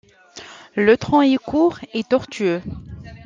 [0.75, 2.63] Le tronc est court et tortueux.